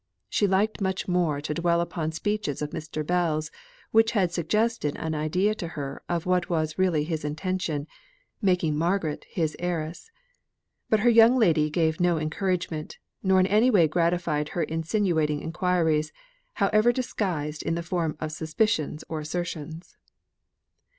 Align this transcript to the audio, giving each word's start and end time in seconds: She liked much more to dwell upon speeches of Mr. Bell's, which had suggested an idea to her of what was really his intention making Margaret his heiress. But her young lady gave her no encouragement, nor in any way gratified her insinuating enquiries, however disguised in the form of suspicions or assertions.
She 0.29 0.47
liked 0.47 0.81
much 0.81 1.07
more 1.07 1.41
to 1.41 1.53
dwell 1.53 1.79
upon 1.79 2.11
speeches 2.11 2.63
of 2.63 2.71
Mr. 2.71 3.05
Bell's, 3.05 3.51
which 3.91 4.13
had 4.13 4.31
suggested 4.31 4.95
an 4.97 5.13
idea 5.13 5.53
to 5.53 5.67
her 5.77 6.01
of 6.09 6.25
what 6.25 6.49
was 6.49 6.79
really 6.79 7.03
his 7.03 7.23
intention 7.23 7.85
making 8.41 8.75
Margaret 8.75 9.23
his 9.29 9.55
heiress. 9.59 10.09
But 10.89 11.01
her 11.01 11.09
young 11.11 11.37
lady 11.37 11.69
gave 11.69 11.97
her 11.97 12.03
no 12.03 12.17
encouragement, 12.17 12.97
nor 13.21 13.39
in 13.39 13.45
any 13.45 13.69
way 13.69 13.87
gratified 13.87 14.49
her 14.49 14.63
insinuating 14.63 15.41
enquiries, 15.43 16.11
however 16.53 16.91
disguised 16.91 17.61
in 17.61 17.75
the 17.75 17.83
form 17.83 18.17
of 18.19 18.31
suspicions 18.31 19.03
or 19.07 19.19
assertions. 19.19 19.97